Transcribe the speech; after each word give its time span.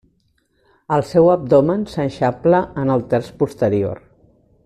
El 0.95 1.03
seu 1.09 1.29
abdomen 1.33 1.83
s'eixampla 1.91 2.63
en 2.85 2.95
el 2.97 3.07
terç 3.13 3.31
posterior. 3.43 4.05